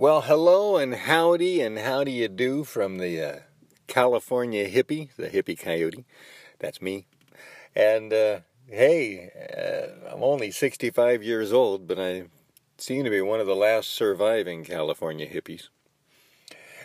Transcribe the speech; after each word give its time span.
Well, 0.00 0.22
hello 0.22 0.78
and 0.78 0.94
howdy 0.94 1.60
and 1.60 1.78
how 1.78 2.04
do 2.04 2.10
you 2.10 2.26
do 2.26 2.64
from 2.64 2.96
the 2.96 3.22
uh, 3.22 3.38
California 3.86 4.66
hippie, 4.66 5.14
the 5.14 5.28
hippie 5.28 5.60
coyote. 5.60 6.06
That's 6.58 6.80
me. 6.80 7.04
And 7.76 8.10
uh, 8.10 8.40
hey, 8.66 9.28
uh, 9.54 10.10
I'm 10.10 10.22
only 10.22 10.52
65 10.52 11.22
years 11.22 11.52
old, 11.52 11.86
but 11.86 12.00
I 12.00 12.28
seem 12.78 13.04
to 13.04 13.10
be 13.10 13.20
one 13.20 13.40
of 13.40 13.46
the 13.46 13.54
last 13.54 13.90
surviving 13.90 14.64
California 14.64 15.28
hippies. 15.28 15.68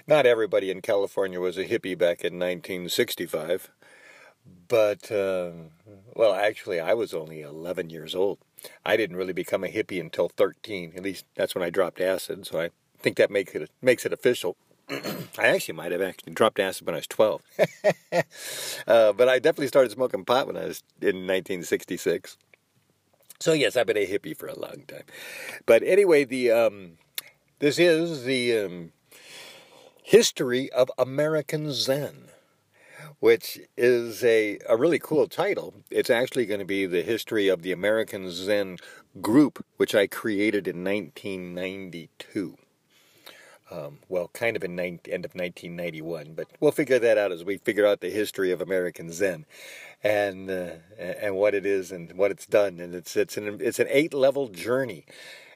Not 0.06 0.26
everybody 0.26 0.70
in 0.70 0.82
California 0.82 1.40
was 1.40 1.58
a 1.58 1.64
hippie 1.64 1.98
back 1.98 2.26
in 2.26 2.34
1965, 2.34 3.72
but, 4.68 5.10
uh, 5.10 5.52
well, 6.14 6.34
actually, 6.34 6.82
I 6.82 6.94
was 6.94 7.14
only 7.14 7.40
11 7.40 7.92
years 7.92 8.14
old. 8.14 8.40
I 8.86 8.98
didn't 8.98 9.16
really 9.16 9.32
become 9.32 9.64
a 9.64 9.70
hippie 9.70 10.02
until 10.02 10.28
13. 10.28 10.92
At 10.98 11.04
least 11.04 11.24
that's 11.36 11.56
when 11.56 11.64
I 11.64 11.70
dropped 11.70 12.02
acid, 12.02 12.46
so 12.46 12.60
I 12.60 12.72
think 13.06 13.18
that 13.18 13.30
makes 13.30 13.54
it 13.54 13.70
makes 13.84 14.04
it 14.04 14.12
official. 14.12 14.58
I 14.90 15.46
actually 15.46 15.76
might 15.76 15.92
have 15.92 16.02
actually 16.02 16.34
dropped 16.34 16.60
acid 16.60 16.88
when 16.88 16.96
I 16.96 16.98
was 16.98 17.08
12. 17.08 17.40
uh, 18.88 19.14
but 19.14 19.30
I 19.30 19.38
definitely 19.38 19.68
started 19.68 19.92
smoking 19.92 20.26
pot 20.26 20.48
when 20.48 20.58
I 20.58 20.66
was 20.66 20.82
in 21.00 21.28
1966. 21.28 22.36
So 23.40 23.54
yes, 23.54 23.78
I've 23.78 23.86
been 23.86 23.96
a 23.96 24.08
hippie 24.08 24.36
for 24.36 24.48
a 24.48 24.58
long 24.58 24.86
time. 24.88 25.04
But 25.68 25.84
anyway, 25.84 26.24
the 26.26 26.50
um, 26.50 26.94
this 27.60 27.78
is 27.78 28.24
the 28.24 28.58
um, 28.58 28.92
history 30.02 30.72
of 30.72 30.90
American 30.98 31.72
Zen, 31.74 32.30
which 33.20 33.60
is 33.78 34.24
a, 34.24 34.58
a 34.68 34.76
really 34.76 34.98
cool 34.98 35.28
title. 35.28 35.76
It's 35.92 36.10
actually 36.10 36.48
going 36.48 36.60
to 36.60 36.66
be 36.66 36.88
the 36.88 37.04
history 37.04 37.50
of 37.50 37.62
the 37.62 37.72
American 37.72 38.32
Zen 38.32 38.78
group, 39.22 39.64
which 39.78 39.94
I 39.94 40.08
created 40.08 40.68
in 40.68 40.84
1992 40.84 42.58
um, 43.72 44.00
well, 44.10 44.30
kind 44.34 44.56
of 44.56 44.64
in 44.64 44.80
end 44.80 45.26
of 45.26 45.34
1991, 45.34 46.34
but 46.36 46.48
we'll 46.60 46.72
figure 46.72 47.00
that 47.00 47.18
out 47.18 47.32
as 47.32 47.44
we 47.44 47.58
figure 47.58 47.86
out 47.86 48.00
the 48.00 48.10
history 48.12 48.52
of 48.52 48.62
American 48.62 49.12
Zen, 49.12 49.46
and 50.04 50.50
uh, 50.50 50.72
and 50.98 51.36
what 51.36 51.56
it 51.56 51.66
is 51.66 51.92
and 51.92 52.14
what 52.14 52.32
it's 52.32 52.46
done, 52.46 52.80
and 52.80 52.94
it's 52.94 53.16
it's 53.16 53.38
an 53.38 53.58
it's 53.60 53.80
an 53.80 53.88
eight 53.90 54.14
level 54.14 54.50
journey, 54.50 55.06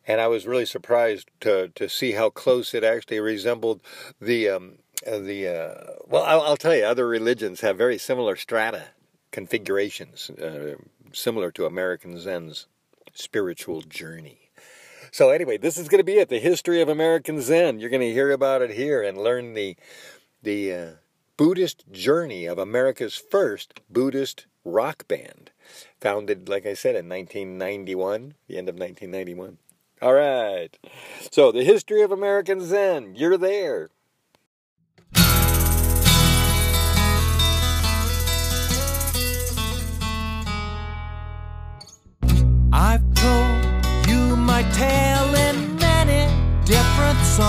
and 0.08 0.20
I 0.20 0.28
was 0.28 0.48
really 0.48 0.66
surprised 0.66 1.30
to 1.42 1.70
to 1.70 1.88
see 1.88 2.14
how 2.14 2.30
close 2.30 2.74
it 2.74 2.84
actually 2.84 3.20
resembled 3.20 3.82
the 4.20 4.50
um, 4.50 4.80
uh, 5.06 5.20
the 5.20 5.48
uh, 5.48 5.94
well, 6.08 6.24
I'll, 6.24 6.42
I'll, 6.42 6.58
tell 6.58 6.76
you, 6.76 6.84
other 6.84 7.08
religions 7.08 7.62
have 7.62 7.78
very 7.78 7.98
similar 7.98 8.36
strata 8.36 8.86
configurations, 9.32 10.30
uh, 10.32 10.76
similar 11.14 11.52
to 11.52 11.66
American 11.66 12.20
Zen's 12.20 12.68
spiritual 13.14 13.82
journey. 13.82 14.49
So 15.12 15.30
anyway, 15.30 15.58
this 15.58 15.78
is 15.78 15.88
going 15.88 16.00
to 16.00 16.04
be 16.04 16.18
it. 16.18 16.30
The 16.30 16.40
history 16.40 16.82
of 16.82 16.90
American 16.90 17.42
Zen. 17.42 17.80
You're 17.80 17.90
going 17.90 18.02
to 18.02 18.14
hear 18.14 18.32
about 18.32 18.62
it 18.62 18.72
here 18.72 19.02
and 19.02 19.18
learn 19.18 19.54
the 19.54 19.76
the 20.42 20.74
uh, 20.74 20.92
Buddhist 21.38 21.86
journey 21.92 22.46
of 22.46 22.58
America's 22.58 23.16
first 23.16 23.82
Buddhist 23.90 24.46
rock 24.64 25.08
band, 25.08 25.52
founded, 26.00 26.50
like 26.50 26.66
I 26.66 26.74
said, 26.74 26.96
in 26.96 27.10
1991, 27.10 28.36
the 28.48 28.58
end 28.58 28.70
of 28.70 28.76
1991. 28.76 29.58
All 30.02 30.14
right. 30.14 30.78
So 31.32 31.52
the 31.52 31.64
history 31.64 32.02
of 32.02 32.12
American 32.12 32.62
Zen. 32.62 33.16
You're 33.16 33.38
there. 33.38 33.90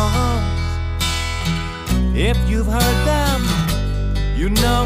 Songs. 0.01 0.43
If 2.15 2.37
you've 2.49 2.67
heard 2.67 3.01
them, 3.15 3.41
you 4.37 4.49
know 4.51 4.83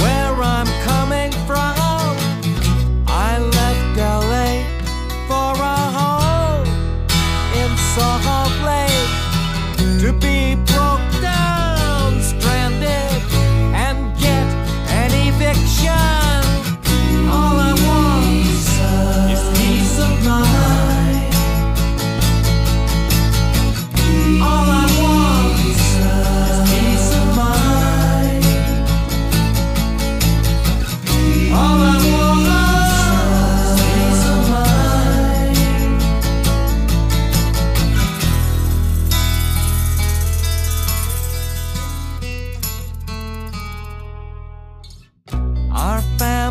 where 0.00 0.34
I'm 0.54 0.68
coming 0.86 1.03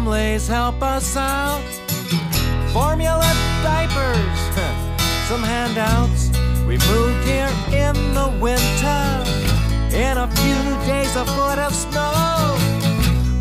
help 0.04 0.82
us 0.82 1.16
out. 1.16 1.64
Formula 2.74 3.32
diapers, 3.64 4.40
some 5.30 5.42
handouts. 5.42 6.30
We 6.68 6.78
moved 6.90 7.26
here 7.26 7.50
in 7.72 7.96
the 8.14 8.30
winter. 8.42 9.04
In 9.96 10.18
a 10.18 10.28
few 10.28 10.62
days, 10.86 11.16
a 11.16 11.26
foot 11.26 11.58
of 11.58 11.74
snow. 11.74 12.58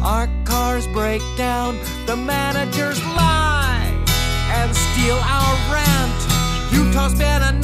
Our 0.04 0.28
cars 0.44 0.86
break 0.88 1.22
down, 1.36 1.78
the 2.06 2.16
managers 2.16 3.02
lie 3.16 3.90
and 4.50 4.70
steal 4.74 5.18
our 5.18 5.54
rent. 5.72 6.18
Utah's 6.72 7.14
been 7.14 7.42
a 7.42 7.61